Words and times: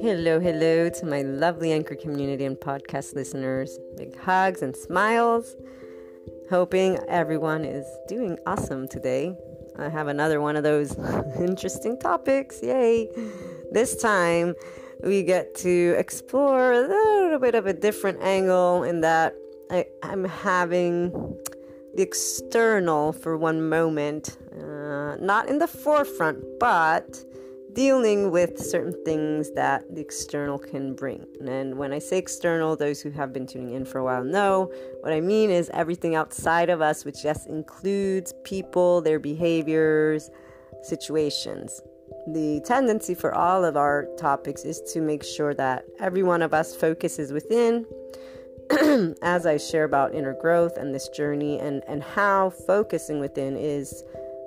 Hello, 0.00 0.38
hello 0.38 0.88
to 0.88 1.06
my 1.06 1.22
lovely 1.22 1.72
Anchor 1.72 1.96
community 1.96 2.44
and 2.44 2.56
podcast 2.56 3.16
listeners. 3.16 3.80
Big 3.96 4.16
hugs 4.16 4.62
and 4.62 4.76
smiles. 4.76 5.56
Hoping 6.48 7.00
everyone 7.08 7.64
is 7.64 7.84
doing 8.06 8.38
awesome 8.46 8.86
today. 8.86 9.36
I 9.76 9.88
have 9.88 10.06
another 10.06 10.40
one 10.40 10.54
of 10.54 10.62
those 10.62 10.96
interesting 11.40 11.98
topics. 11.98 12.62
Yay! 12.62 13.08
This 13.72 13.96
time 13.96 14.54
we 15.02 15.24
get 15.24 15.56
to 15.56 15.96
explore 15.98 16.74
a 16.74 16.86
little 16.86 17.40
bit 17.40 17.56
of 17.56 17.66
a 17.66 17.72
different 17.72 18.22
angle 18.22 18.84
in 18.84 19.00
that 19.00 19.34
I, 19.68 19.84
am 20.04 20.26
having 20.26 21.10
the 21.96 22.02
external 22.02 23.12
for 23.12 23.36
one 23.36 23.68
moment, 23.68 24.38
uh, 24.62 25.16
not 25.16 25.48
in 25.48 25.58
the 25.58 25.66
forefront, 25.66 26.44
but 26.60 27.24
dealing 27.78 28.32
with 28.32 28.58
certain 28.58 28.92
things 29.04 29.52
that 29.52 29.84
the 29.94 30.00
external 30.00 30.58
can 30.58 30.94
bring. 30.94 31.24
And 31.46 31.78
when 31.78 31.92
I 31.92 32.00
say 32.00 32.18
external, 32.18 32.74
those 32.74 33.00
who 33.00 33.10
have 33.10 33.32
been 33.32 33.46
tuning 33.46 33.74
in 33.74 33.84
for 33.84 33.98
a 33.98 34.04
while 34.04 34.24
know 34.24 34.72
what 35.02 35.12
I 35.12 35.20
mean 35.20 35.48
is 35.48 35.70
everything 35.72 36.16
outside 36.16 36.70
of 36.70 36.80
us, 36.80 37.04
which 37.04 37.22
just 37.22 37.46
includes 37.46 38.34
people, 38.42 39.00
their 39.00 39.20
behaviors, 39.20 40.28
situations. 40.82 41.80
The 42.26 42.60
tendency 42.64 43.14
for 43.14 43.32
all 43.32 43.64
of 43.64 43.76
our 43.76 44.08
topics 44.18 44.64
is 44.64 44.80
to 44.92 45.00
make 45.00 45.22
sure 45.22 45.54
that 45.54 45.84
every 46.00 46.24
one 46.24 46.42
of 46.42 46.52
us 46.52 46.74
focuses 46.74 47.32
within 47.32 47.86
as 49.22 49.46
I 49.46 49.56
share 49.56 49.84
about 49.84 50.16
inner 50.16 50.34
growth 50.34 50.76
and 50.78 50.92
this 50.92 51.08
journey 51.10 51.60
and, 51.60 51.84
and 51.86 52.02
how 52.02 52.50
focusing 52.50 53.20
within 53.20 53.56
is 53.56 54.02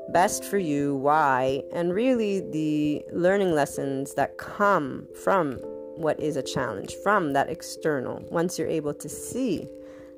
best 0.10 0.44
for 0.44 0.58
you, 0.58 0.96
why, 0.96 1.64
and 1.72 1.94
really 1.94 2.41
the 2.41 3.04
learning 3.12 3.54
lessons 3.54 4.14
that 4.16 4.38
come 4.38 5.07
from 5.16 5.54
what 5.96 6.20
is 6.20 6.35
a 6.35 6.44
challenge, 6.44 6.96
from 7.04 7.34
that 7.34 7.49
external. 7.49 8.24
Once 8.29 8.57
you're 8.57 8.68
able 8.68 8.94
to 8.94 9.07
see 9.10 9.68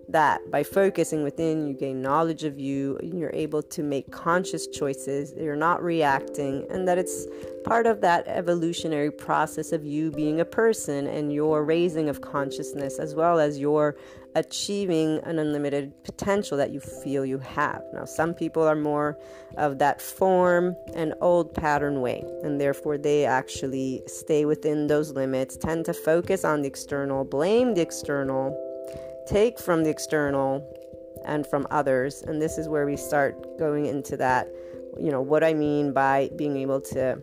that 0.09 0.39
by 0.51 0.63
focusing 0.63 1.23
within, 1.23 1.67
you 1.67 1.73
gain 1.73 2.01
knowledge 2.01 2.43
of 2.43 2.59
you, 2.59 2.99
you're 3.01 3.31
able 3.33 3.61
to 3.63 3.83
make 3.83 4.11
conscious 4.11 4.67
choices, 4.67 5.33
you're 5.37 5.55
not 5.55 5.81
reacting, 5.81 6.65
and 6.69 6.87
that 6.87 6.97
it's 6.97 7.27
part 7.63 7.87
of 7.87 8.01
that 8.01 8.27
evolutionary 8.27 9.11
process 9.11 9.71
of 9.71 9.85
you 9.85 10.11
being 10.11 10.39
a 10.39 10.45
person 10.45 11.07
and 11.07 11.31
your 11.31 11.63
raising 11.63 12.09
of 12.09 12.21
consciousness, 12.21 12.99
as 12.99 13.15
well 13.15 13.39
as 13.39 13.59
your 13.59 13.95
achieving 14.35 15.19
an 15.23 15.39
unlimited 15.39 15.93
potential 16.03 16.57
that 16.57 16.71
you 16.71 16.79
feel 16.79 17.25
you 17.25 17.37
have. 17.39 17.81
Now, 17.93 18.05
some 18.05 18.33
people 18.33 18.63
are 18.63 18.75
more 18.75 19.17
of 19.57 19.77
that 19.79 20.01
form 20.01 20.75
and 20.95 21.13
old 21.21 21.53
pattern 21.53 22.01
way, 22.01 22.23
and 22.43 22.59
therefore 22.59 22.97
they 22.97 23.25
actually 23.25 24.01
stay 24.07 24.45
within 24.45 24.87
those 24.87 25.11
limits, 25.11 25.55
tend 25.55 25.85
to 25.85 25.93
focus 25.93 26.43
on 26.43 26.61
the 26.63 26.67
external, 26.67 27.23
blame 27.23 27.75
the 27.75 27.81
external 27.81 28.59
take 29.27 29.59
from 29.59 29.83
the 29.83 29.89
external 29.89 30.67
and 31.25 31.45
from 31.47 31.67
others. 31.71 32.21
And 32.21 32.41
this 32.41 32.57
is 32.57 32.67
where 32.67 32.85
we 32.85 32.97
start 32.97 33.57
going 33.57 33.85
into 33.85 34.17
that, 34.17 34.47
you 34.99 35.11
know, 35.11 35.21
what 35.21 35.43
I 35.43 35.53
mean 35.53 35.93
by 35.93 36.29
being 36.35 36.57
able 36.57 36.81
to, 36.81 37.21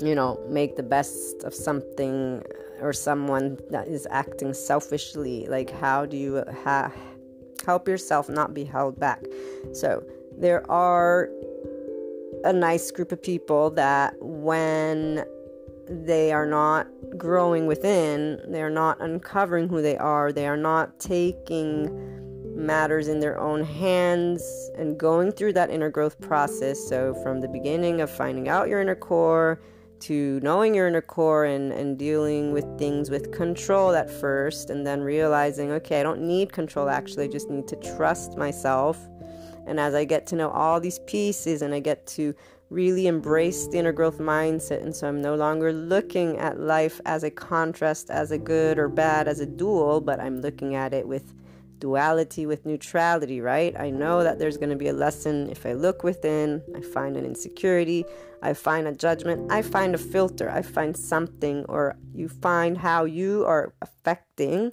you 0.00 0.14
know, 0.14 0.44
make 0.48 0.76
the 0.76 0.82
best 0.82 1.42
of 1.44 1.54
something 1.54 2.42
or 2.80 2.92
someone 2.92 3.58
that 3.70 3.88
is 3.88 4.06
acting 4.10 4.52
selfishly. 4.52 5.46
Like, 5.46 5.70
how 5.70 6.06
do 6.06 6.16
you 6.16 6.44
ha- 6.64 6.92
help 7.64 7.88
yourself 7.88 8.28
not 8.28 8.54
be 8.54 8.64
held 8.64 8.98
back? 8.98 9.22
So, 9.72 10.02
there 10.36 10.68
are 10.70 11.30
a 12.44 12.52
nice 12.52 12.90
group 12.90 13.12
of 13.12 13.22
people 13.22 13.70
that 13.70 14.14
when 14.20 15.24
they 15.88 16.32
are 16.32 16.46
not 16.46 16.86
growing 17.16 17.66
within, 17.66 18.40
they 18.48 18.62
are 18.62 18.70
not 18.70 19.00
uncovering 19.00 19.68
who 19.68 19.82
they 19.82 19.96
are, 19.96 20.32
they 20.32 20.46
are 20.46 20.56
not 20.56 20.98
taking 20.98 21.90
matters 22.56 23.08
in 23.08 23.20
their 23.20 23.38
own 23.38 23.62
hands 23.64 24.70
and 24.76 24.98
going 24.98 25.32
through 25.32 25.52
that 25.52 25.70
inner 25.70 25.90
growth 25.90 26.20
process. 26.20 26.78
So, 26.88 27.14
from 27.22 27.40
the 27.40 27.48
beginning 27.48 28.00
of 28.00 28.10
finding 28.10 28.48
out 28.48 28.68
your 28.68 28.80
inner 28.80 28.94
core 28.94 29.60
to 30.00 30.38
knowing 30.42 30.74
your 30.74 30.88
inner 30.88 31.00
core 31.00 31.44
and, 31.44 31.72
and 31.72 31.98
dealing 31.98 32.52
with 32.52 32.66
things 32.78 33.10
with 33.10 33.32
control 33.32 33.94
at 33.94 34.10
first, 34.10 34.70
and 34.70 34.86
then 34.86 35.00
realizing, 35.00 35.70
okay, 35.72 36.00
I 36.00 36.02
don't 36.02 36.20
need 36.20 36.52
control 36.52 36.88
actually, 36.88 37.24
I 37.24 37.28
just 37.28 37.50
need 37.50 37.68
to 37.68 37.76
trust 37.76 38.36
myself. 38.36 38.98
And 39.66 39.80
as 39.80 39.94
I 39.94 40.04
get 40.04 40.26
to 40.28 40.36
know 40.36 40.50
all 40.50 40.78
these 40.78 40.98
pieces 41.00 41.62
and 41.62 41.74
I 41.74 41.80
get 41.80 42.06
to 42.08 42.34
really 42.74 43.06
embrace 43.06 43.68
the 43.68 43.78
inner 43.78 43.92
growth 43.92 44.18
mindset. 44.18 44.82
And 44.82 44.94
so 44.94 45.08
I'm 45.08 45.22
no 45.22 45.36
longer 45.36 45.72
looking 45.72 46.38
at 46.38 46.58
life 46.58 47.00
as 47.06 47.22
a 47.22 47.30
contrast, 47.30 48.10
as 48.10 48.32
a 48.32 48.38
good 48.38 48.78
or 48.78 48.88
bad, 48.88 49.28
as 49.28 49.38
a 49.38 49.46
dual, 49.46 50.00
but 50.00 50.18
I'm 50.18 50.40
looking 50.40 50.74
at 50.74 50.92
it 50.92 51.06
with 51.06 51.32
duality, 51.78 52.46
with 52.46 52.66
neutrality, 52.66 53.40
right? 53.40 53.78
I 53.78 53.90
know 53.90 54.24
that 54.24 54.38
there's 54.38 54.56
going 54.56 54.70
to 54.70 54.76
be 54.76 54.88
a 54.88 54.92
lesson 54.92 55.48
if 55.50 55.64
I 55.64 55.72
look 55.74 56.02
within, 56.02 56.62
I 56.76 56.80
find 56.80 57.16
an 57.16 57.24
insecurity, 57.24 58.04
I 58.42 58.54
find 58.54 58.88
a 58.88 58.92
judgment, 58.92 59.52
I 59.52 59.62
find 59.62 59.94
a 59.94 59.98
filter, 59.98 60.50
I 60.50 60.62
find 60.62 60.96
something, 60.96 61.64
or 61.68 61.96
you 62.12 62.28
find 62.28 62.76
how 62.76 63.04
you 63.04 63.44
are 63.46 63.72
affecting 63.82 64.72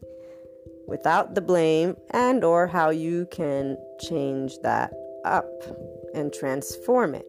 without 0.87 1.35
the 1.35 1.41
blame 1.41 1.95
and 2.11 2.43
or 2.43 2.67
how 2.67 2.89
you 2.89 3.27
can 3.31 3.77
change 3.99 4.53
that 4.63 4.91
up 5.23 5.49
and 6.13 6.33
transform 6.33 7.13
it 7.13 7.25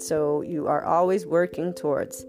so 0.00 0.42
you 0.42 0.66
are 0.66 0.84
always 0.84 1.26
working 1.26 1.72
towards 1.72 2.24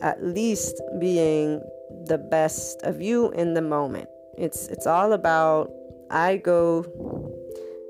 at 0.00 0.22
least 0.22 0.80
being 0.98 1.60
the 2.06 2.18
best 2.18 2.82
of 2.82 3.00
you 3.00 3.30
in 3.32 3.54
the 3.54 3.62
moment. 3.62 4.08
It's 4.36 4.68
it's 4.68 4.86
all 4.86 5.12
about 5.12 5.70
I 6.10 6.36
go 6.36 6.84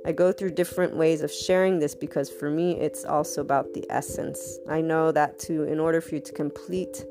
I 0.06 0.12
go 0.12 0.30
through 0.30 0.50
different 0.50 0.96
ways 0.96 1.22
of 1.22 1.32
sharing 1.32 1.78
this 1.80 1.94
because 1.94 2.30
for 2.30 2.48
me 2.48 2.78
it's 2.78 3.04
also 3.04 3.40
about 3.40 3.74
the 3.74 3.84
essence. 3.90 4.58
I 4.68 4.80
know 4.80 5.10
that 5.12 5.38
to 5.40 5.64
in 5.64 5.80
order 5.80 6.00
for 6.00 6.14
you 6.14 6.20
to 6.20 6.32
complete 6.32 7.04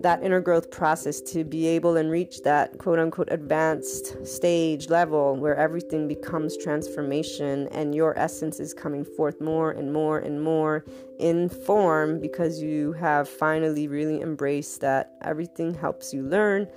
that 0.00 0.22
inner 0.22 0.40
growth 0.40 0.70
process 0.70 1.20
to 1.20 1.42
be 1.42 1.66
able 1.66 1.96
and 1.96 2.10
reach 2.10 2.42
that 2.42 2.78
quote 2.78 2.98
unquote 2.98 3.28
advanced 3.30 4.26
stage 4.26 4.88
level 4.88 5.36
where 5.36 5.56
everything 5.56 6.06
becomes 6.06 6.56
transformation 6.56 7.68
and 7.68 7.94
your 7.94 8.18
essence 8.18 8.60
is 8.60 8.74
coming 8.74 9.04
forth 9.04 9.40
more 9.40 9.70
and 9.70 9.92
more 9.92 10.18
and 10.18 10.42
more 10.42 10.84
in 11.18 11.48
form 11.48 12.20
because 12.20 12.60
you 12.60 12.92
have 12.92 13.28
finally 13.28 13.88
really 13.88 14.20
embraced 14.20 14.80
that 14.80 15.12
everything 15.22 15.72
helps 15.72 16.12
you 16.12 16.22
learn. 16.22 16.68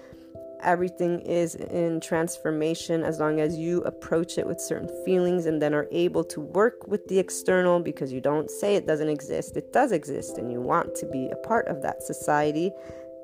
Everything 0.62 1.22
is 1.22 1.56
in 1.56 2.02
transformation 2.02 3.02
as 3.04 3.18
long 3.20 3.40
as 3.40 3.58
you 3.58 3.82
approach 3.84 4.38
it 4.38 4.46
with 4.46 4.60
certain 4.60 4.90
feelings 5.06 5.46
and 5.46 5.62
then 5.62 5.74
are 5.74 5.88
able 5.92 6.24
to 6.26 6.42
work 6.42 6.86
with 6.86 7.08
the 7.08 7.18
external 7.18 7.80
because 7.80 8.12
you 8.12 8.20
don't 8.20 8.52
say 8.52 8.76
it 8.76 8.86
doesn't 8.86 9.08
exist. 9.08 9.56
It 9.56 9.72
does 9.72 9.94
exist, 9.94 10.38
and 10.38 10.52
you 10.52 10.60
want 10.60 10.96
to 10.96 11.06
be 11.06 11.30
a 11.30 11.38
part 11.38 11.68
of 11.70 11.82
that 11.84 12.04
society 12.04 12.74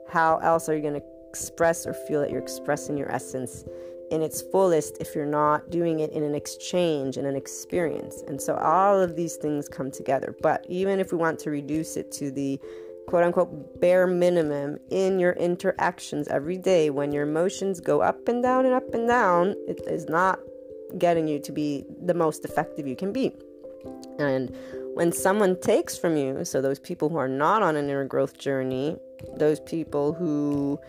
how 0.07 0.37
else 0.37 0.69
are 0.69 0.75
you 0.75 0.81
going 0.81 0.99
to 0.99 1.03
express 1.29 1.85
or 1.85 1.93
feel 1.93 2.21
that 2.21 2.29
you're 2.29 2.41
expressing 2.41 2.97
your 2.97 3.11
essence 3.11 3.65
in 4.11 4.21
its 4.21 4.41
fullest 4.41 4.97
if 4.99 5.15
you're 5.15 5.25
not 5.25 5.69
doing 5.71 5.99
it 5.99 6.11
in 6.11 6.23
an 6.23 6.35
exchange 6.35 7.17
and 7.17 7.27
an 7.27 7.35
experience? 7.35 8.23
And 8.27 8.41
so 8.41 8.55
all 8.55 9.01
of 9.01 9.15
these 9.15 9.35
things 9.35 9.67
come 9.67 9.91
together. 9.91 10.35
But 10.41 10.65
even 10.69 10.99
if 10.99 11.11
we 11.11 11.17
want 11.17 11.39
to 11.39 11.49
reduce 11.49 11.97
it 11.97 12.11
to 12.13 12.31
the 12.31 12.59
quote 13.07 13.23
unquote 13.23 13.79
bare 13.79 14.07
minimum 14.07 14.79
in 14.89 15.19
your 15.19 15.33
interactions 15.33 16.27
every 16.27 16.57
day 16.57 16.89
when 16.89 17.11
your 17.11 17.23
emotions 17.23 17.79
go 17.79 18.01
up 18.01 18.27
and 18.27 18.41
down 18.41 18.65
and 18.65 18.73
up 18.73 18.93
and 18.93 19.07
down, 19.07 19.55
it 19.67 19.81
is 19.87 20.07
not 20.07 20.39
getting 20.97 21.27
you 21.27 21.39
to 21.39 21.51
be 21.51 21.85
the 22.03 22.13
most 22.13 22.45
effective 22.45 22.87
you 22.87 22.95
can 22.95 23.11
be. 23.11 23.35
And 24.19 24.55
when 24.93 25.11
someone 25.11 25.59
takes 25.59 25.97
from 25.97 26.15
you, 26.15 26.45
so 26.45 26.61
those 26.61 26.79
people 26.79 27.09
who 27.09 27.17
are 27.17 27.27
not 27.27 27.61
on 27.61 27.75
an 27.75 27.89
inner 27.89 28.05
growth 28.05 28.37
journey, 28.37 28.97
those 29.35 29.59
people 29.59 30.13
who 30.13 30.79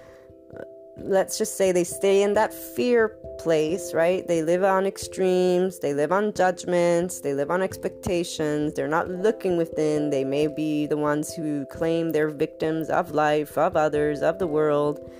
uh, 0.56 0.62
let's 0.99 1.38
just 1.38 1.56
say 1.56 1.73
they 1.73 1.85
stay 1.85 2.23
in 2.23 2.35
that 2.35 2.55
fear 2.55 3.17
place, 3.38 3.93
right? 3.93 4.26
They 4.26 4.43
live 4.43 4.65
on 4.65 4.87
extremes, 4.87 5.81
they 5.81 5.93
live 5.93 6.12
on 6.12 6.32
judgments, 6.32 7.21
they 7.21 7.35
live 7.35 7.50
on 7.50 7.62
expectations, 7.62 8.75
they're 8.75 8.88
not 8.88 9.09
looking 9.09 9.56
within. 9.56 10.11
They 10.11 10.25
may 10.25 10.47
be 10.47 10.87
the 10.87 10.97
ones 10.97 11.35
who 11.35 11.67
claim 11.67 12.11
they're 12.11 12.31
victims 12.31 12.88
of 12.88 13.11
life, 13.11 13.59
of 13.59 13.76
others, 13.76 14.23
of 14.23 14.38
the 14.38 14.47
world. 14.47 15.11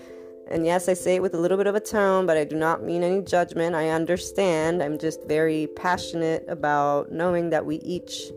And 0.48 0.64
yes, 0.64 0.88
I 0.88 0.94
say 0.94 1.16
it 1.16 1.22
with 1.22 1.34
a 1.34 1.38
little 1.38 1.56
bit 1.56 1.66
of 1.66 1.75
a 1.75 1.81
tone, 1.81 2.25
but 2.25 2.37
I 2.37 2.44
do 2.44 2.56
not 2.56 2.82
mean 2.82 3.02
any 3.02 3.20
judgment. 3.20 3.75
I 3.75 3.88
understand. 3.88 4.82
I'm 4.82 4.98
just 4.98 5.25
very 5.25 5.66
passionate 5.76 6.44
about 6.48 7.10
knowing 7.10 7.50
that 7.50 7.66
we 7.66 7.76
each 7.76 8.31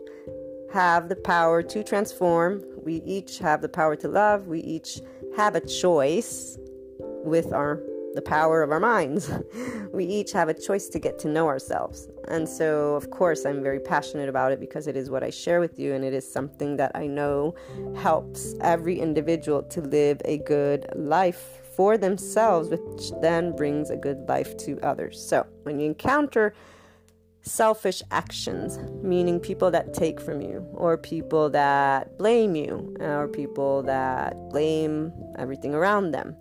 have 0.72 1.08
the 1.08 1.16
power 1.16 1.62
to 1.62 1.84
transform. 1.84 2.64
We 2.82 3.02
each 3.04 3.38
have 3.38 3.62
the 3.62 3.68
power 3.68 3.94
to 3.96 4.08
love. 4.08 4.48
We 4.48 4.60
each 4.60 5.00
have 5.36 5.54
a 5.54 5.60
choice 5.60 6.58
with 6.98 7.52
our 7.52 7.80
the 8.14 8.22
power 8.22 8.62
of 8.62 8.70
our 8.70 8.80
minds. 8.80 9.30
we 9.92 10.04
each 10.04 10.32
have 10.32 10.48
a 10.48 10.54
choice 10.54 10.88
to 10.88 10.98
get 10.98 11.18
to 11.20 11.28
know 11.28 11.46
ourselves. 11.46 12.08
And 12.28 12.48
so, 12.48 12.94
of 12.94 13.10
course, 13.10 13.44
I'm 13.44 13.62
very 13.62 13.80
passionate 13.80 14.28
about 14.28 14.52
it 14.52 14.60
because 14.60 14.86
it 14.86 14.96
is 14.96 15.10
what 15.10 15.22
I 15.22 15.30
share 15.30 15.60
with 15.60 15.78
you, 15.78 15.94
and 15.94 16.04
it 16.04 16.12
is 16.12 16.30
something 16.30 16.76
that 16.76 16.92
I 16.94 17.06
know 17.06 17.54
helps 17.96 18.54
every 18.60 18.98
individual 18.98 19.62
to 19.64 19.80
live 19.80 20.20
a 20.24 20.38
good 20.38 20.86
life 20.94 21.60
for 21.76 21.96
themselves, 21.96 22.68
which 22.68 23.10
then 23.20 23.54
brings 23.56 23.90
a 23.90 23.96
good 23.96 24.28
life 24.28 24.56
to 24.58 24.78
others. 24.80 25.20
So, 25.20 25.46
when 25.62 25.78
you 25.78 25.86
encounter 25.86 26.54
selfish 27.42 28.02
actions, 28.10 28.78
meaning 29.02 29.40
people 29.40 29.70
that 29.70 29.94
take 29.94 30.20
from 30.20 30.40
you, 30.40 30.66
or 30.74 30.98
people 30.98 31.48
that 31.50 32.18
blame 32.18 32.54
you, 32.54 32.96
or 33.00 33.28
people 33.28 33.82
that 33.84 34.36
blame 34.50 35.12
everything 35.38 35.74
around 35.74 36.10
them. 36.10 36.36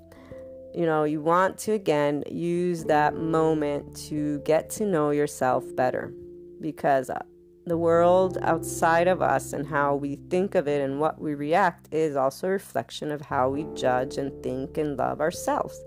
You 0.80 0.86
know, 0.86 1.04
you 1.04 1.20
want 1.20 1.58
to 1.58 1.74
again 1.74 2.24
use 2.32 2.86
that 2.86 3.18
moment 3.18 3.98
to 4.08 4.40
get 4.46 4.70
to 4.78 4.86
know 4.86 5.10
yourself 5.10 5.66
better 5.76 6.14
because 6.62 7.10
uh, 7.10 7.22
the 7.66 7.78
world 7.78 8.38
outside 8.44 9.10
of 9.10 9.22
us 9.22 9.52
and 9.52 9.68
how 9.68 9.96
we 9.96 10.16
think 10.30 10.56
of 10.56 10.70
it 10.70 10.82
and 10.82 11.02
what 11.02 11.20
we 11.20 11.34
react 11.36 11.94
is 11.94 12.16
also 12.16 12.48
a 12.48 12.52
reflection 12.52 13.12
of 13.12 13.20
how 13.20 13.50
we 13.50 13.66
judge 13.76 14.18
and 14.18 14.32
think 14.42 14.78
and 14.78 14.96
love 14.96 15.20
ourselves. 15.20 15.78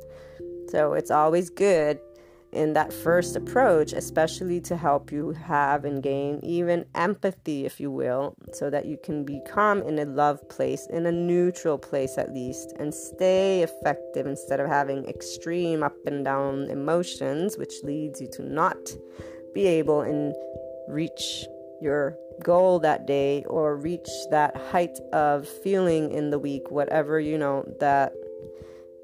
So 0.68 0.92
it's 0.92 1.10
always 1.10 1.48
good 1.48 1.98
in 2.52 2.74
that 2.74 2.92
first 2.92 3.34
approach, 3.34 3.94
especially 3.94 4.60
to 4.60 4.76
help 4.76 5.10
you 5.10 5.30
have 5.30 5.86
and 5.86 6.02
gain 6.02 6.38
even 6.42 6.84
empathy, 6.94 7.64
if 7.64 7.80
you 7.80 7.90
will, 7.90 8.34
so 8.52 8.68
that 8.68 8.84
you 8.84 8.98
can 9.02 9.24
become 9.24 9.82
in 9.84 9.98
a 9.98 10.04
love 10.04 10.46
place, 10.50 10.86
in 10.90 11.06
a 11.06 11.12
neutral 11.12 11.78
place 11.78 12.18
at 12.18 12.34
least, 12.34 12.74
and 12.78 12.94
stay 12.94 13.62
effective 13.62 14.01
instead 14.16 14.60
of 14.60 14.68
having 14.68 15.04
extreme 15.06 15.82
up 15.82 15.96
and 16.06 16.24
down 16.24 16.70
emotions, 16.70 17.56
which 17.56 17.82
leads 17.82 18.20
you 18.20 18.28
to 18.32 18.42
not 18.42 18.76
be 19.54 19.66
able 19.66 20.00
and 20.02 20.34
reach 20.88 21.46
your 21.80 22.16
goal 22.42 22.78
that 22.78 23.06
day 23.06 23.44
or 23.48 23.76
reach 23.76 24.08
that 24.30 24.56
height 24.70 24.98
of 25.12 25.46
feeling 25.46 26.10
in 26.10 26.30
the 26.30 26.38
week, 26.38 26.70
whatever 26.70 27.20
you 27.20 27.36
know 27.36 27.64
that 27.80 28.12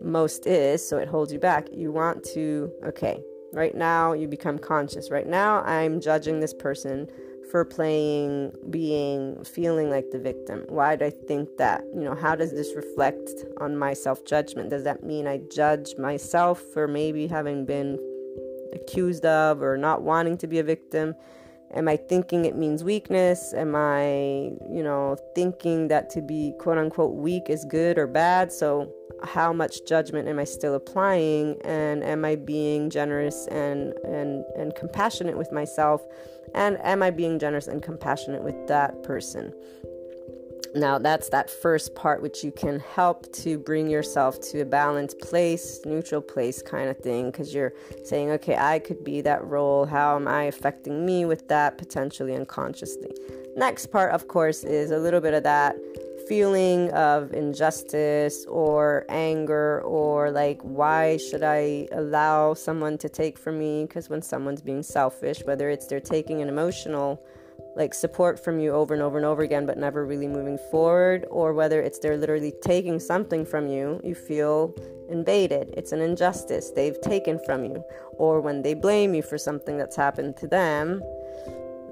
most 0.00 0.46
is, 0.46 0.86
so 0.86 0.96
it 0.96 1.08
holds 1.08 1.32
you 1.32 1.38
back. 1.38 1.66
You 1.72 1.90
want 1.90 2.24
to, 2.34 2.72
okay, 2.84 3.22
Right 3.52 3.74
now, 3.74 4.12
you 4.12 4.28
become 4.28 4.58
conscious. 4.58 5.10
Right 5.10 5.26
now, 5.26 5.62
I'm 5.62 6.00
judging 6.00 6.40
this 6.40 6.52
person 6.52 7.08
for 7.50 7.64
playing, 7.64 8.52
being, 8.70 9.42
feeling 9.44 9.90
like 9.90 10.10
the 10.10 10.18
victim. 10.18 10.64
Why 10.68 10.96
do 10.96 11.06
I 11.06 11.10
think 11.10 11.56
that? 11.58 11.82
You 11.94 12.00
know, 12.00 12.14
how 12.14 12.34
does 12.34 12.52
this 12.52 12.74
reflect 12.74 13.30
on 13.58 13.76
my 13.76 13.94
self 13.94 14.24
judgment? 14.24 14.70
Does 14.70 14.84
that 14.84 15.02
mean 15.02 15.26
I 15.26 15.40
judge 15.50 15.96
myself 15.96 16.60
for 16.60 16.86
maybe 16.86 17.26
having 17.26 17.64
been 17.64 17.98
accused 18.72 19.24
of 19.24 19.62
or 19.62 19.76
not 19.76 20.02
wanting 20.02 20.36
to 20.38 20.46
be 20.46 20.58
a 20.58 20.62
victim? 20.62 21.14
Am 21.74 21.86
I 21.86 21.96
thinking 21.96 22.44
it 22.46 22.56
means 22.56 22.82
weakness? 22.82 23.52
Am 23.52 23.74
I, 23.74 24.52
you 24.70 24.82
know, 24.82 25.16
thinking 25.34 25.88
that 25.88 26.08
to 26.10 26.22
be 26.22 26.54
quote 26.58 26.78
unquote 26.78 27.14
weak 27.14 27.44
is 27.48 27.64
good 27.66 27.98
or 27.98 28.06
bad? 28.06 28.52
So, 28.52 28.90
how 29.22 29.52
much 29.52 29.84
judgment 29.86 30.28
am 30.28 30.38
I 30.38 30.44
still 30.44 30.74
applying? 30.74 31.60
And 31.62 32.02
am 32.02 32.24
I 32.24 32.36
being 32.36 32.90
generous 32.90 33.46
and, 33.48 33.92
and, 34.04 34.44
and 34.56 34.74
compassionate 34.74 35.36
with 35.36 35.52
myself? 35.52 36.02
And 36.54 36.78
am 36.82 37.02
I 37.02 37.10
being 37.10 37.38
generous 37.38 37.66
and 37.66 37.82
compassionate 37.82 38.42
with 38.42 38.66
that 38.68 39.02
person? 39.02 39.52
Now, 40.74 40.98
that's 40.98 41.30
that 41.30 41.50
first 41.50 41.94
part, 41.94 42.20
which 42.20 42.44
you 42.44 42.52
can 42.52 42.80
help 42.80 43.32
to 43.36 43.58
bring 43.58 43.88
yourself 43.88 44.40
to 44.50 44.60
a 44.60 44.64
balanced 44.64 45.18
place, 45.18 45.80
neutral 45.86 46.20
place 46.20 46.60
kind 46.60 46.90
of 46.90 46.98
thing, 46.98 47.30
because 47.30 47.54
you're 47.54 47.72
saying, 48.04 48.30
okay, 48.32 48.56
I 48.56 48.78
could 48.78 49.02
be 49.02 49.20
that 49.22 49.44
role. 49.46 49.86
How 49.86 50.16
am 50.16 50.28
I 50.28 50.44
affecting 50.44 51.06
me 51.06 51.24
with 51.24 51.48
that 51.48 51.78
potentially 51.78 52.34
unconsciously? 52.34 53.14
Next 53.56 53.86
part, 53.86 54.12
of 54.12 54.28
course, 54.28 54.62
is 54.62 54.90
a 54.90 54.98
little 54.98 55.20
bit 55.20 55.34
of 55.34 55.42
that 55.44 55.76
feeling 56.28 56.90
of 56.92 57.32
injustice 57.32 58.44
or 58.46 59.04
anger 59.08 59.80
or 59.82 60.30
like, 60.30 60.60
why 60.62 61.16
should 61.16 61.42
I 61.42 61.88
allow 61.92 62.54
someone 62.54 62.98
to 62.98 63.08
take 63.08 63.38
from 63.38 63.58
me? 63.58 63.84
Because 63.84 64.08
when 64.08 64.22
someone's 64.22 64.62
being 64.62 64.82
selfish, 64.82 65.42
whether 65.44 65.70
it's 65.70 65.86
they're 65.86 66.00
taking 66.00 66.42
an 66.42 66.48
emotional 66.48 67.20
like 67.76 67.94
support 67.94 68.42
from 68.42 68.58
you 68.58 68.72
over 68.72 68.92
and 68.92 69.02
over 69.02 69.16
and 69.16 69.26
over 69.26 69.42
again, 69.42 69.64
but 69.64 69.78
never 69.78 70.04
really 70.04 70.26
moving 70.26 70.58
forward, 70.70 71.26
or 71.30 71.52
whether 71.52 71.80
it's 71.80 71.98
they're 72.00 72.16
literally 72.16 72.52
taking 72.62 72.98
something 72.98 73.46
from 73.46 73.68
you, 73.68 74.00
you 74.02 74.14
feel 74.14 74.74
invaded. 75.08 75.72
It's 75.76 75.92
an 75.92 76.00
injustice 76.00 76.70
they've 76.70 77.00
taken 77.00 77.38
from 77.46 77.64
you. 77.64 77.84
Or 78.18 78.40
when 78.40 78.62
they 78.62 78.74
blame 78.74 79.14
you 79.14 79.22
for 79.22 79.38
something 79.38 79.78
that's 79.78 79.96
happened 79.96 80.36
to 80.38 80.48
them, 80.48 81.02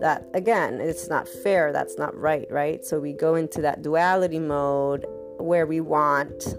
that 0.01 0.27
again, 0.35 0.81
it's 0.81 1.09
not 1.09 1.29
fair, 1.29 1.73
that's 1.73 1.99
not 1.99 2.17
right, 2.17 2.47
right? 2.51 2.85
So 2.85 3.01
we 3.01 3.13
go 3.13 3.35
into 3.35 3.61
that 3.63 3.83
duality 3.83 4.39
mode 4.39 5.07
where 5.39 5.67
we 5.67 5.81
want 5.81 6.57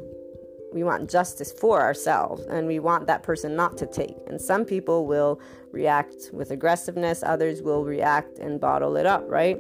we 0.74 0.84
want 0.84 1.10
justice 1.10 1.52
for 1.52 1.82
ourselves 1.82 2.44
and 2.46 2.68
we 2.68 2.80
want 2.80 3.08
that 3.08 3.24
person 3.24 3.56
not 3.56 3.78
to 3.78 3.88
take. 3.88 4.16
And 4.28 4.40
some 4.40 4.66
people 4.66 5.08
will 5.08 5.40
react 5.72 6.30
with 6.34 6.52
aggressiveness, 6.52 7.24
others 7.24 7.62
will 7.62 7.86
react 7.86 8.38
and 8.38 8.60
bottle 8.60 8.98
it 8.98 9.06
up, 9.06 9.24
right? 9.28 9.58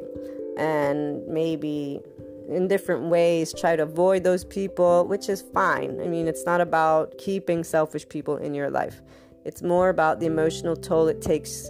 And 0.57 1.25
maybe 1.25 2.01
in 2.50 2.68
different 2.68 3.03
ways 3.03 3.53
try 3.53 3.75
to 3.75 3.83
avoid 3.83 4.24
those 4.24 4.44
people, 4.45 5.06
which 5.07 5.29
is 5.29 5.41
fine. 5.41 6.00
I 6.01 6.07
mean, 6.07 6.27
it's 6.27 6.45
not 6.45 6.62
about 6.62 7.18
keeping 7.18 7.63
selfish 7.63 8.07
people 8.07 8.38
in 8.38 8.53
your 8.53 8.69
life, 8.69 9.01
it's 9.45 9.62
more 9.62 9.89
about 9.89 10.19
the 10.19 10.25
emotional 10.25 10.75
toll 10.75 11.07
it 11.07 11.21
takes 11.21 11.69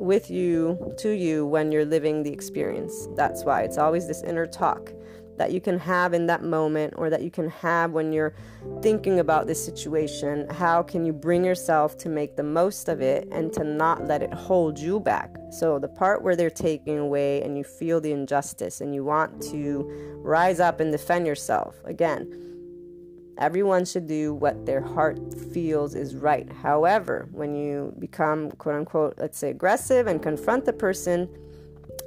with 0.00 0.30
you 0.30 0.94
to 0.98 1.10
you 1.10 1.46
when 1.46 1.70
you're 1.70 1.84
living 1.84 2.22
the 2.22 2.32
experience. 2.32 3.08
That's 3.14 3.44
why 3.44 3.62
it's 3.62 3.78
always 3.78 4.08
this 4.08 4.22
inner 4.22 4.46
talk 4.46 4.92
that 5.40 5.52
you 5.52 5.60
can 5.60 5.78
have 5.78 6.12
in 6.12 6.26
that 6.26 6.44
moment 6.44 6.92
or 6.98 7.08
that 7.08 7.22
you 7.22 7.30
can 7.30 7.48
have 7.48 7.92
when 7.92 8.12
you're 8.12 8.34
thinking 8.82 9.20
about 9.20 9.46
this 9.46 9.64
situation? 9.64 10.46
How 10.50 10.82
can 10.82 11.06
you 11.06 11.14
bring 11.14 11.46
yourself 11.46 11.96
to 11.98 12.10
make 12.10 12.36
the 12.36 12.42
most 12.42 12.90
of 12.90 13.00
it 13.00 13.26
and 13.32 13.50
to 13.54 13.64
not 13.64 14.06
let 14.06 14.22
it 14.22 14.34
hold 14.34 14.78
you 14.78 15.00
back? 15.00 15.34
So, 15.50 15.78
the 15.78 15.88
part 15.88 16.22
where 16.22 16.36
they're 16.36 16.50
taking 16.50 16.98
away 16.98 17.42
and 17.42 17.56
you 17.56 17.64
feel 17.64 18.02
the 18.02 18.12
injustice 18.12 18.82
and 18.82 18.94
you 18.94 19.02
want 19.02 19.40
to 19.44 19.90
rise 20.18 20.60
up 20.60 20.78
and 20.78 20.92
defend 20.92 21.26
yourself, 21.26 21.74
again, 21.86 22.49
Everyone 23.40 23.86
should 23.86 24.06
do 24.06 24.34
what 24.34 24.66
their 24.66 24.82
heart 24.82 25.18
feels 25.52 25.94
is 25.94 26.14
right. 26.14 26.50
However, 26.52 27.26
when 27.32 27.54
you 27.54 27.94
become, 27.98 28.50
quote 28.52 28.74
unquote, 28.74 29.14
let's 29.16 29.38
say 29.38 29.48
aggressive 29.48 30.06
and 30.06 30.22
confront 30.22 30.66
the 30.66 30.74
person, 30.74 31.26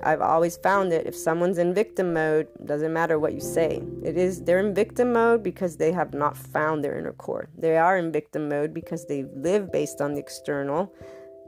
I've 0.03 0.21
always 0.21 0.57
found 0.57 0.91
that 0.91 1.07
if 1.07 1.15
someone's 1.15 1.57
in 1.57 1.73
victim 1.73 2.13
mode, 2.13 2.47
doesn't 2.65 2.93
matter 2.93 3.17
what 3.17 3.33
you 3.33 3.39
say. 3.39 3.81
It 4.03 4.15
is 4.15 4.43
they're 4.43 4.59
in 4.59 4.75
victim 4.75 5.13
mode 5.13 5.41
because 5.41 5.77
they 5.77 5.91
have 5.91 6.13
not 6.13 6.37
found 6.37 6.83
their 6.83 6.99
inner 6.99 7.13
core. 7.13 7.47
They 7.57 7.77
are 7.77 7.97
in 7.97 8.11
victim 8.11 8.47
mode 8.47 8.73
because 8.73 9.07
they 9.07 9.23
live 9.35 9.71
based 9.71 10.01
on 10.01 10.13
the 10.13 10.19
external, 10.19 10.93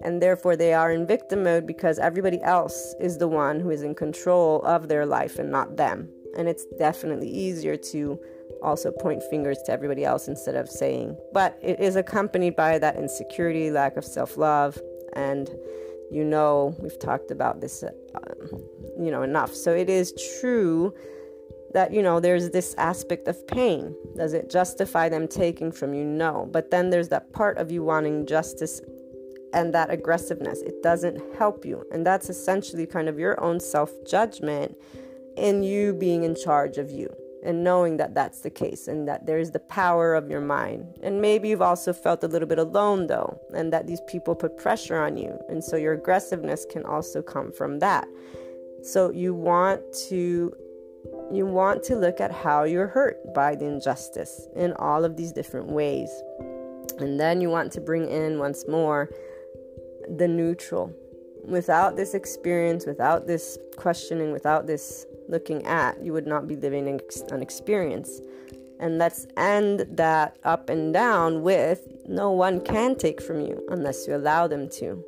and 0.02 0.22
therefore 0.22 0.56
they 0.56 0.74
are 0.74 0.92
in 0.92 1.06
victim 1.06 1.44
mode 1.44 1.68
because 1.68 2.00
everybody 2.00 2.42
else 2.42 2.96
is 3.00 3.18
the 3.18 3.28
one 3.28 3.60
who 3.60 3.70
is 3.70 3.84
in 3.84 3.94
control 3.94 4.64
of 4.64 4.88
their 4.88 5.06
life 5.06 5.38
and 5.38 5.52
not 5.52 5.78
them. 5.78 6.10
And 6.38 6.48
it's 6.48 6.66
definitely 6.80 7.30
easier 7.30 7.78
to 7.78 8.20
also 8.66 8.92
point 8.92 9.24
fingers 9.24 9.58
to 9.66 9.72
everybody 9.72 10.04
else 10.04 10.28
instead 10.28 10.56
of 10.56 10.70
saying, 10.70 11.16
but 11.34 11.58
it 11.62 11.80
is 11.80 11.96
accompanied 11.96 12.56
by 12.56 12.80
that 12.80 12.98
insecurity, 12.98 13.72
lack 13.72 13.96
of 13.96 14.04
self-love, 14.04 14.78
and 15.14 15.50
you 16.12 16.24
know 16.24 16.76
we've 16.80 17.00
talked 17.00 17.32
about 17.32 17.62
this 17.62 17.84
uh, 17.84 17.90
you 19.00 19.12
know 19.12 19.22
enough. 19.22 19.54
So 19.54 19.72
it 19.72 19.90
is 19.90 20.14
true 20.40 20.94
that 21.74 21.94
you 21.94 22.02
know 22.02 22.20
there's 22.20 22.50
this 22.50 22.74
aspect 22.78 23.28
of 23.28 23.48
pain. 23.48 23.96
Does 24.16 24.34
it 24.34 24.50
justify 24.50 25.10
them 25.10 25.28
taking 25.28 25.72
from 25.72 25.94
you? 25.94 26.04
No. 26.04 26.50
But 26.52 26.72
then 26.72 26.90
there's 26.90 27.10
that 27.10 27.32
part 27.34 27.58
of 27.58 27.72
you 27.72 27.84
wanting 27.84 28.26
justice 28.26 28.82
and 29.54 29.74
that 29.74 29.90
aggressiveness. 29.90 30.62
It 30.62 30.84
doesn't 30.84 31.22
help 31.38 31.66
you. 31.66 31.86
And 31.92 32.06
that's 32.06 32.30
essentially 32.30 32.86
kind 32.86 33.08
of 33.08 33.18
your 33.18 33.42
own 33.44 33.60
self 33.60 33.92
judgment 34.06 34.76
in 35.38 35.64
you 35.64 35.94
being 35.94 36.24
in 36.24 36.36
charge 36.36 36.78
of 36.78 36.92
you 36.92 37.14
and 37.46 37.64
knowing 37.64 37.98
that 37.98 38.16
that's 38.16 38.42
the 38.42 38.50
case 38.50 38.88
and 38.88 39.08
that 39.08 39.26
there's 39.26 39.52
the 39.52 39.60
power 39.60 40.16
of 40.16 40.30
your 40.30 40.42
mind. 40.42 40.98
And 41.04 41.22
maybe 41.22 41.50
you've 41.50 41.62
also 41.62 41.94
felt 41.94 42.24
a 42.24 42.28
little 42.28 42.48
bit 42.48 42.58
alone 42.58 43.08
though, 43.08 43.40
and 43.54 43.72
that 43.72 43.86
these 43.86 44.02
people 44.08 44.36
put 44.36 44.58
pressure 44.58 45.00
on 45.00 45.16
you. 45.16 45.40
And 45.48 45.64
so 45.64 45.78
your 45.78 45.94
aggressiveness 45.94 46.66
can 46.70 46.84
also 46.86 47.22
come 47.22 47.52
from 47.52 47.80
that. 47.80 48.08
So 48.84 49.12
you 49.12 49.34
want 49.34 49.82
to 50.10 50.54
you 51.32 51.46
want 51.46 51.84
to 51.84 51.96
look 51.96 52.20
at 52.20 52.32
how 52.32 52.64
you're 52.64 52.88
hurt 52.88 53.34
by 53.36 53.56
the 53.56 53.66
injustice 53.66 54.48
in 54.56 54.74
all 54.74 55.06
of 55.06 55.16
these 55.16 55.32
different 55.32 55.68
ways. 55.68 56.10
And 56.98 57.20
then 57.20 57.42
you 57.42 57.50
want 57.50 57.72
to 57.74 57.82
bring 57.82 58.10
in 58.10 58.40
once 58.40 58.68
more 58.68 59.10
the 60.18 60.28
neutral. 60.28 60.92
Without 61.44 61.96
this 61.96 62.16
experience, 62.16 62.88
without 62.88 63.28
this 63.28 63.60
questioning, 63.76 64.32
without 64.32 64.66
this 64.66 65.06
looking 65.28 65.66
at, 65.66 66.04
you 66.04 66.14
would 66.14 66.28
not 66.28 66.48
be 66.48 66.56
living 66.56 67.00
an 67.32 67.42
experience. 67.42 68.22
And 68.80 68.98
let's 68.98 69.26
end 69.38 69.86
that 69.92 70.38
up 70.44 70.70
and 70.70 70.94
down 70.94 71.42
with 71.44 71.88
no 72.08 72.32
one 72.32 72.60
can 72.62 72.96
take 72.96 73.22
from 73.22 73.40
you 73.40 73.66
unless 73.70 74.08
you 74.08 74.16
allow 74.16 74.48
them 74.48 74.70
to. 74.72 75.04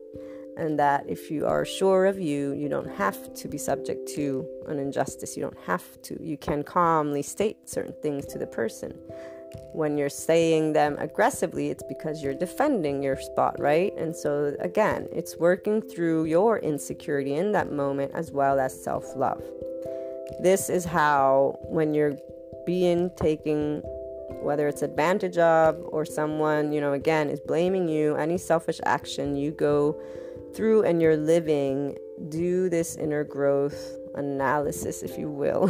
And 0.58 0.80
that 0.80 1.08
if 1.08 1.30
you 1.30 1.46
are 1.46 1.66
sure 1.66 2.06
of 2.06 2.20
you, 2.20 2.54
you 2.54 2.68
don't 2.68 2.90
have 2.90 3.34
to 3.36 3.48
be 3.48 3.60
subject 3.60 4.08
to 4.16 4.48
an 4.68 4.80
injustice. 4.80 5.38
You 5.38 5.44
don't 5.44 5.60
have 5.66 6.02
to. 6.04 6.18
You 6.20 6.38
can 6.38 6.64
calmly 6.64 7.22
state 7.22 7.70
certain 7.70 7.94
things 8.02 8.26
to 8.28 8.40
the 8.40 8.48
person. 8.48 8.94
When 9.74 9.98
you're 9.98 10.10
saying 10.10 10.74
them 10.74 10.96
aggressively, 10.98 11.70
it's 11.70 11.84
because 11.84 12.24
you're 12.24 12.34
defending 12.34 13.04
your 13.04 13.18
spot, 13.18 13.60
right? 13.60 13.94
And 13.98 14.16
so, 14.16 14.56
again, 14.60 15.08
it's 15.12 15.38
working 15.38 15.82
through 15.82 16.26
your 16.26 16.58
insecurity 16.60 17.36
in 17.36 17.52
that 17.52 17.72
moment 17.72 18.14
as 18.16 18.32
well 18.32 18.60
as 18.60 18.84
self 18.84 19.16
love. 19.16 19.44
This 20.40 20.70
is 20.70 20.86
how, 20.86 21.58
when 21.64 21.94
you're 21.94 22.18
being 22.66 23.10
taken 23.16 23.82
whether 24.42 24.68
it's 24.68 24.82
advantage 24.82 25.38
of 25.38 25.80
or 25.88 26.06
someone 26.06 26.72
you 26.72 26.82
know 26.82 26.94
again 26.94 27.30
is 27.30 27.40
blaming 27.40 27.88
you 27.88 28.16
any 28.18 28.38
selfish 28.38 28.80
action 28.86 29.36
you 29.36 29.52
go 29.52 30.00
through 30.54 30.84
and 30.84 31.02
you're 31.02 31.18
living 31.18 31.98
do 32.30 32.70
this 32.70 32.96
inner 32.98 33.24
growth 33.24 33.98
analysis 34.16 35.04
if 35.04 35.18
you 35.18 35.30
will. 35.30 35.68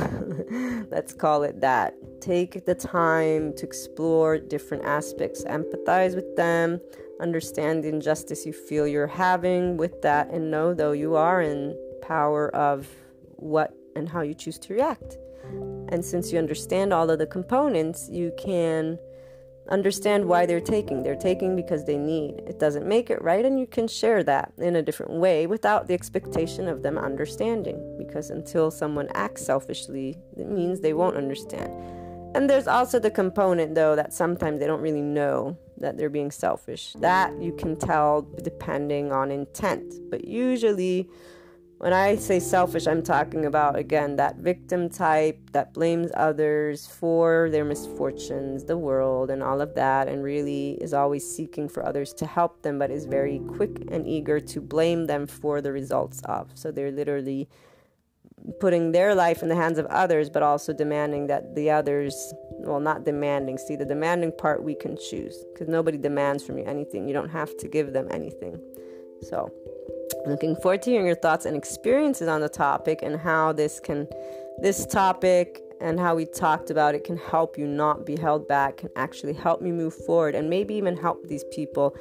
Let's 0.90 1.14
call 1.14 1.44
it 1.44 1.60
that. 1.62 1.94
Take 2.22 2.66
the 2.66 2.76
time 2.76 3.54
to 3.58 3.66
explore 3.66 4.38
different 4.38 4.86
aspects 4.86 5.44
empathize 5.44 6.16
with 6.16 6.36
them 6.36 6.80
understand 7.20 7.84
the 7.84 7.90
injustice 7.90 8.46
you 8.46 8.54
feel 8.54 8.88
you're 8.88 9.08
having 9.08 9.76
with 9.76 10.02
that 10.04 10.30
and 10.30 10.52
know 10.52 10.74
though 10.74 10.92
you 10.92 11.16
are 11.16 11.42
in 11.42 11.76
power 12.02 12.54
of 12.56 12.88
what 13.38 13.74
and 13.98 14.10
how 14.10 14.22
you 14.22 14.34
choose 14.34 14.58
to 14.60 14.74
react 14.74 15.18
and 15.90 16.04
since 16.04 16.32
you 16.32 16.40
understand 16.40 16.94
all 16.94 17.10
of 17.10 17.20
the 17.20 17.26
components, 17.26 18.10
you 18.12 18.34
can 18.38 19.00
understand 19.70 20.26
why 20.26 20.46
they're 20.46 20.62
taking. 20.62 21.04
They're 21.04 21.16
taking 21.16 21.56
because 21.56 21.86
they 21.86 21.98
need. 21.98 22.42
It 22.46 22.60
doesn't 22.60 22.86
make 22.86 23.10
it 23.10 23.22
right, 23.22 23.46
and 23.46 23.60
you 23.60 23.68
can 23.68 23.88
share 23.88 24.24
that 24.24 24.52
in 24.58 24.76
a 24.76 24.82
different 24.82 25.14
way 25.14 25.48
without 25.48 25.88
the 25.88 25.94
expectation 25.94 26.68
of 26.68 26.84
them 26.84 26.98
understanding. 26.98 27.98
Because 27.98 28.30
until 28.30 28.72
someone 28.72 29.10
acts 29.14 29.46
selfishly, 29.46 30.18
it 30.38 30.50
means 30.50 30.80
they 30.80 30.94
won't 30.94 31.18
understand. 31.18 31.72
And 32.36 32.50
there's 32.50 32.68
also 32.68 33.00
the 33.00 33.12
component, 33.12 33.76
though, 33.76 33.96
that 33.96 34.14
sometimes 34.14 34.60
they 34.60 34.68
don't 34.68 34.82
really 34.82 35.02
know 35.02 35.58
that 35.78 35.98
they're 35.98 36.10
being 36.10 36.32
selfish. 36.32 36.94
That 37.00 37.42
you 37.42 37.54
can 37.54 37.78
tell 37.78 38.28
depending 38.44 39.12
on 39.12 39.32
intent. 39.32 39.94
But 40.10 40.26
usually, 40.26 41.10
when 41.80 41.94
I 41.94 42.16
say 42.16 42.40
selfish, 42.40 42.88
I'm 42.88 43.04
talking 43.04 43.46
about, 43.46 43.76
again, 43.76 44.16
that 44.16 44.38
victim 44.38 44.90
type 44.90 45.40
that 45.52 45.74
blames 45.74 46.12
others 46.16 46.88
for 46.88 47.50
their 47.52 47.64
misfortunes, 47.64 48.64
the 48.64 48.78
world, 48.78 49.30
and 49.30 49.44
all 49.44 49.62
of 49.62 49.76
that, 49.76 50.08
and 50.08 50.24
really 50.24 50.72
is 50.82 50.94
always 50.94 51.30
seeking 51.30 51.70
for 51.70 51.86
others 51.86 52.14
to 52.14 52.26
help 52.26 52.64
them, 52.64 52.80
but 52.80 52.90
is 52.90 53.06
very 53.06 53.40
quick 53.56 53.78
and 53.92 54.08
eager 54.08 54.40
to 54.40 54.60
blame 54.60 55.06
them 55.06 55.28
for 55.28 55.62
the 55.62 55.72
results 55.72 56.22
of. 56.26 56.50
So 56.56 56.72
they're 56.72 56.92
literally 56.92 57.48
putting 58.60 58.92
their 58.92 59.14
life 59.14 59.44
in 59.44 59.50
the 59.50 59.56
hands 59.56 59.78
of 59.78 59.86
others, 59.88 60.32
but 60.32 60.42
also 60.42 60.74
demanding 60.74 61.28
that 61.28 61.54
the 61.54 61.70
others, 61.70 62.34
well, 62.60 62.80
not 62.80 63.06
demanding. 63.06 63.60
See, 63.60 63.76
the 63.76 63.86
demanding 63.86 64.32
part 64.32 64.64
we 64.64 64.74
can 64.74 64.98
choose 64.98 65.46
because 65.54 65.68
nobody 65.68 66.00
demands 66.00 66.44
from 66.44 66.58
you 66.58 66.66
anything. 66.66 67.08
You 67.08 67.14
don't 67.14 67.30
have 67.30 67.56
to 67.58 67.68
give 67.68 67.94
them 67.94 68.08
anything. 68.10 68.60
So, 69.22 69.52
looking 70.28 70.56
forward 70.58 70.82
to 70.84 70.92
hearing 70.92 71.06
your 71.06 71.16
thoughts 71.16 71.46
and 71.46 71.56
experiences 71.56 72.28
on 72.28 72.42
the 72.42 72.50
topic 72.50 73.00
and 73.02 73.18
how 73.18 73.54
this 73.54 73.80
can 73.80 74.08
this 74.60 74.86
topic 74.86 75.62
and 75.80 76.00
how 76.00 76.16
we 76.16 76.26
talked 76.26 76.70
about 76.70 76.96
it 76.96 77.04
can 77.04 77.18
help 77.18 77.58
you 77.58 77.68
not 77.68 78.06
be 78.06 78.16
held 78.16 78.48
back 78.48 78.78
can 78.78 78.90
actually 78.96 79.34
help 79.34 79.62
me 79.62 79.72
move 79.72 79.94
forward 79.94 80.36
and 80.36 80.50
maybe 80.50 80.74
even 80.74 80.98
help 80.98 81.28
these 81.28 81.44
people 81.52 81.96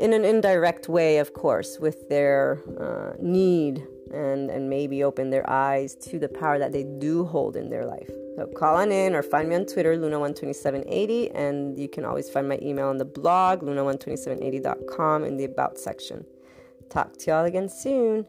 in 0.00 0.12
an 0.12 0.24
indirect 0.24 0.88
way 0.88 1.18
of 1.18 1.32
course 1.32 1.78
with 1.78 2.08
their 2.08 2.60
uh, 2.80 3.14
need 3.20 3.86
and 4.12 4.50
and 4.50 4.68
maybe 4.68 5.02
open 5.02 5.30
their 5.30 5.48
eyes 5.48 5.94
to 5.94 6.18
the 6.18 6.28
power 6.28 6.58
that 6.58 6.72
they 6.72 6.84
do 6.84 7.24
hold 7.24 7.56
in 7.56 7.70
their 7.70 7.84
life. 7.84 8.10
So 8.36 8.46
call 8.46 8.76
on 8.76 8.90
in 8.90 9.14
or 9.14 9.22
find 9.22 9.48
me 9.48 9.54
on 9.54 9.64
twitter 9.64 9.96
luna12780 9.96 11.30
and 11.36 11.78
you 11.78 11.88
can 11.88 12.04
always 12.04 12.28
find 12.28 12.48
my 12.48 12.58
email 12.60 12.88
on 12.88 12.98
the 12.98 13.04
blog 13.04 13.62
luna12780.com 13.62 15.24
in 15.24 15.36
the 15.36 15.44
about 15.44 15.78
section 15.78 16.26
Talk 16.90 17.16
to 17.18 17.30
y'all 17.30 17.44
again 17.44 17.68
soon. 17.68 18.26